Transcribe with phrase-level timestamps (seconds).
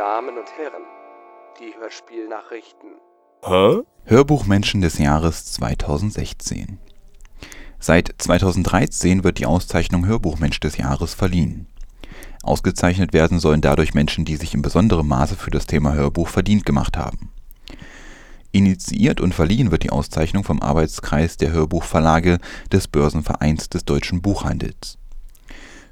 [0.00, 0.84] Damen und Herren,
[1.60, 2.90] die Hörspielnachrichten.
[3.44, 3.82] Hä?
[4.04, 6.78] Hörbuchmenschen des Jahres 2016.
[7.78, 11.66] Seit 2013 wird die Auszeichnung Hörbuchmensch des Jahres verliehen.
[12.42, 16.64] Ausgezeichnet werden sollen dadurch Menschen, die sich in besonderem Maße für das Thema Hörbuch verdient
[16.64, 17.30] gemacht haben.
[18.52, 22.38] Initiiert und verliehen wird die Auszeichnung vom Arbeitskreis der Hörbuchverlage
[22.72, 24.99] des Börsenvereins des deutschen Buchhandels.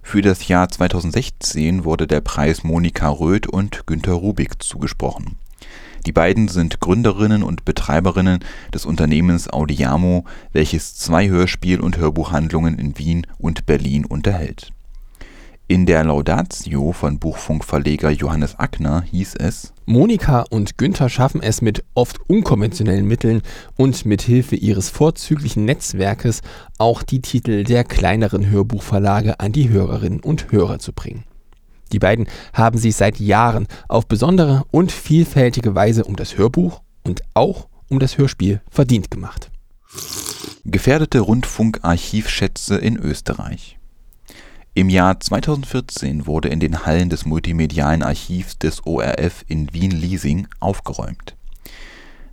[0.03, 5.37] Für das Jahr 2016 wurde der Preis Monika Röth und Günter Rubik zugesprochen.
[6.07, 8.41] Die beiden sind Gründerinnen und Betreiberinnen
[8.73, 14.73] des Unternehmens Audiamo, welches zwei Hörspiel und Hörbuchhandlungen in Wien und Berlin unterhält
[15.71, 21.83] in der Laudatio von Buchfunkverleger Johannes Ackner hieß es: Monika und Günther schaffen es mit
[21.95, 23.41] oft unkonventionellen Mitteln
[23.75, 26.43] und mit Hilfe ihres vorzüglichen Netzwerkes
[26.77, 31.25] auch die Titel der kleineren Hörbuchverlage an die Hörerinnen und Hörer zu bringen.
[31.91, 37.23] Die beiden haben sich seit Jahren auf besondere und vielfältige Weise um das Hörbuch und
[37.33, 39.51] auch um das Hörspiel verdient gemacht.
[40.67, 43.78] Gefährdete Rundfunkarchivschätze in Österreich
[44.79, 51.35] im Jahr 2014 wurde in den Hallen des Multimedialen Archivs des ORF in Wien-Liesing aufgeräumt.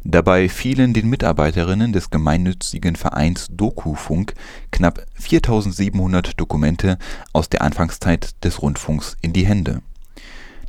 [0.04, 4.36] Dabei fielen den Mitarbeiterinnen des gemeinnützigen Vereins Dokufunk
[4.70, 7.00] knapp 4700 Dokumente
[7.34, 9.82] aus der Anfangszeit des Rundfunks in die Hände.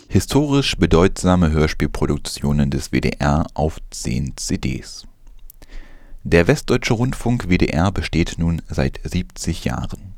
[0.08, 5.06] Historisch bedeutsame Hörspielproduktionen des WDR auf 10 CDs.
[6.22, 10.14] Der Westdeutsche Rundfunk WDR besteht nun seit 70 Jahren.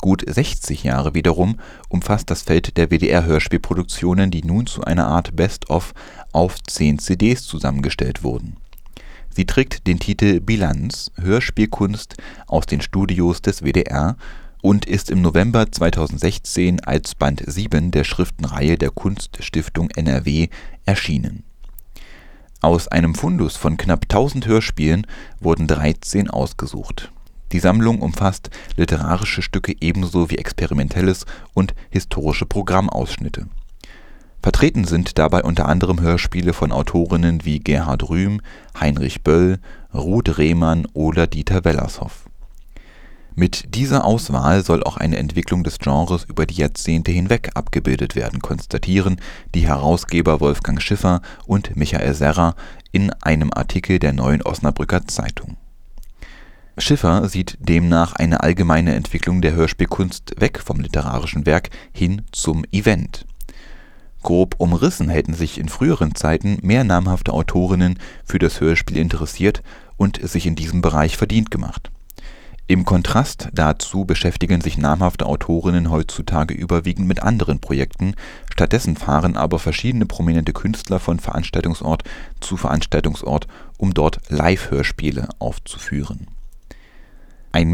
[0.00, 5.94] Gut 60 Jahre wiederum umfasst das Feld der WDR-Hörspielproduktionen, die nun zu einer Art Best-of
[6.32, 8.56] auf 10 CDs zusammengestellt wurden.
[9.36, 12.14] Sie trägt den Titel Bilanz– Hörspielkunst
[12.46, 14.16] aus den Studios des WDR
[14.62, 20.50] und ist im November 2016 als Band 7 der Schriftenreihe der Kunststiftung NRW
[20.84, 21.42] erschienen.
[22.60, 25.04] Aus einem Fundus von knapp 1000 Hörspielen
[25.40, 27.10] wurden 13 ausgesucht.
[27.50, 33.48] Die Sammlung umfasst literarische Stücke ebenso wie experimentelles und historische Programmausschnitte.
[34.44, 38.42] Vertreten sind dabei unter anderem Hörspiele von Autorinnen wie Gerhard Rühm,
[38.78, 39.58] Heinrich Böll,
[39.94, 42.28] Ruth Rehmann oder Dieter Wellershoff
[43.36, 48.40] mit dieser Auswahl soll auch eine Entwicklung des Genres über die Jahrzehnte hinweg abgebildet werden,
[48.40, 49.16] konstatieren
[49.54, 52.54] die Herausgeber Wolfgang Schiffer und Michael Serra
[52.92, 55.56] in einem Artikel der Neuen Osnabrücker Zeitung.
[56.78, 63.26] Schiffer sieht demnach eine allgemeine Entwicklung der Hörspielkunst weg vom literarischen Werk hin zum Event.
[64.24, 69.62] Grob umrissen hätten sich in früheren Zeiten mehr namhafte Autorinnen für das Hörspiel interessiert
[69.96, 71.92] und sich in diesem Bereich verdient gemacht
[72.66, 78.14] im Kontrast dazu beschäftigen sich namhafte Autorinnen heutzutage überwiegend mit anderen Projekten,
[78.50, 82.04] stattdessen fahren aber verschiedene prominente Künstler von Veranstaltungsort
[82.40, 86.28] zu Veranstaltungsort, um dort Live-Hörspiele aufzuführen.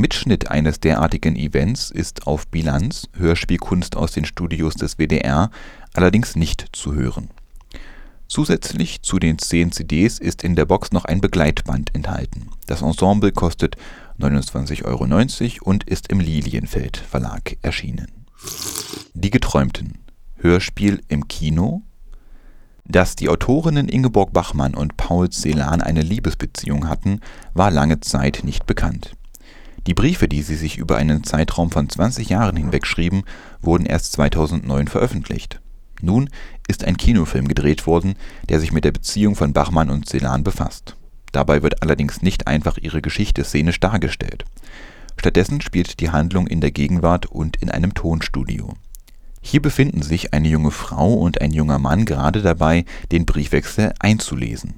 [0.01, 5.51] Mitschnitt eines derartigen Events ist auf Bilanz– Hörspielkunst aus den Studios des WDR
[5.93, 7.29] allerdings nicht zu hören.
[8.27, 12.49] Zusätzlich zu den zehn CDs ist in der Box noch ein Begleitband enthalten.
[12.67, 13.77] Das Ensemble kostet
[14.21, 18.07] 29,90 Euro und ist im Lilienfeld Verlag erschienen.
[19.15, 19.99] Die Geträumten
[20.37, 21.83] Hörspiel im Kino
[22.85, 27.21] Dass die Autorinnen Ingeborg Bachmann und Paul Celan eine Liebesbeziehung hatten,
[27.53, 29.17] war lange Zeit nicht bekannt.
[29.87, 33.25] Die Briefe, die sie sich über einen Zeitraum von 20 Jahren hinweg schrieben,
[33.61, 35.61] wurden erst 2009 veröffentlicht.
[36.03, 36.31] Nun
[36.69, 38.15] ist ein Kinofilm gedreht worden,
[38.49, 40.97] der sich mit der Beziehung von Bachmann und Celan befasst
[41.33, 44.45] Dabei wird allerdings nicht einfach ihre Geschichte szenisch dargestellt.
[45.17, 48.75] Stattdessen spielt die Handlung in der Gegenwart und in einem Tonstudio.
[49.43, 54.75] Hier befinden sich eine junge Frau und ein junger Mann gerade dabei, den Briefwechsel einzulesen.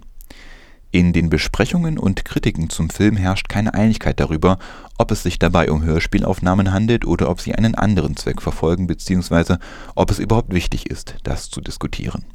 [0.94, 4.58] In den Besprechungen und Kritiken zum Film herrscht keine Einigkeit darüber,
[4.98, 9.56] ob es sich dabei um Hörspielaufnahmen handelt oder ob sie einen anderen Zweck verfolgen bzw.
[9.94, 12.26] ob es überhaupt wichtig ist, das zu diskutieren.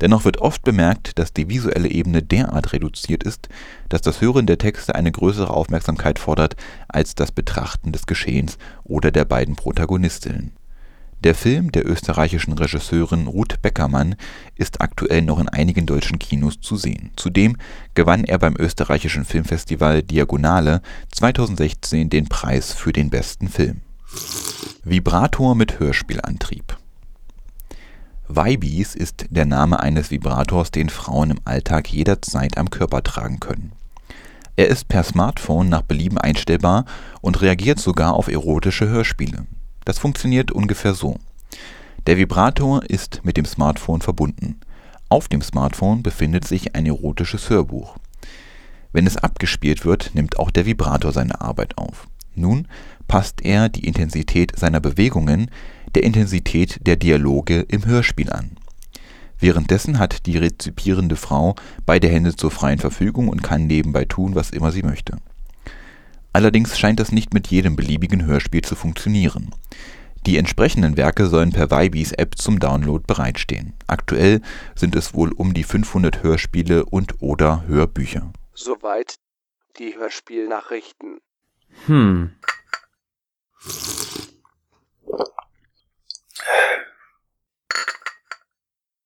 [0.00, 3.50] Dennoch wird oft bemerkt, dass die visuelle Ebene derart reduziert ist,
[3.90, 6.56] dass das Hören der Texte eine größere Aufmerksamkeit fordert
[6.88, 10.57] als das Betrachten des Geschehens oder der beiden Protagonistinnen
[11.24, 14.14] der Film der österreichischen Regisseurin Ruth Beckermann
[14.54, 17.10] ist aktuell noch in einigen deutschen Kinos zu sehen.
[17.16, 17.56] Zudem
[17.94, 20.80] gewann er beim österreichischen Filmfestival Diagonale
[21.12, 23.80] 2016 den Preis für den besten Film.
[24.84, 26.78] Vibrator mit Hörspielantrieb
[28.28, 33.72] Vibes ist der Name eines Vibrators, den Frauen im Alltag jederzeit am Körper tragen können.
[34.54, 36.84] Er ist per Smartphone nach Belieben einstellbar
[37.22, 39.46] und reagiert sogar auf erotische Hörspiele
[39.88, 41.16] das funktioniert ungefähr so.
[42.06, 44.60] Der Vibrator ist mit dem Smartphone verbunden.
[45.08, 47.96] Auf dem Smartphone befindet sich ein erotisches Hörbuch.
[48.92, 52.06] Wenn es abgespielt wird, nimmt auch der Vibrator seine Arbeit auf.
[52.34, 52.68] Nun
[53.06, 55.50] passt er die Intensität seiner Bewegungen
[55.94, 58.58] der Intensität der Dialoge im Hörspiel an.
[59.40, 61.54] Währenddessen hat die rezipierende Frau
[61.86, 65.16] beide Hände zur freien Verfügung und kann nebenbei tun, was immer sie möchte
[66.32, 69.54] Allerdings scheint das nicht mit jedem beliebigen Hörspiel zu funktionieren.
[70.26, 73.74] Die entsprechenden Werke sollen per Vibes App zum Download bereitstehen.
[73.86, 74.42] Aktuell
[74.74, 78.32] sind es wohl um die 500 Hörspiele und/oder Hörbücher.
[78.52, 79.14] Soweit
[79.78, 81.20] die Hörspielnachrichten.
[81.86, 82.32] Hm.